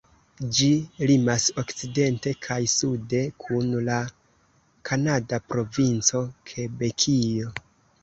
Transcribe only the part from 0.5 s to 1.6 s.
Ĝi limas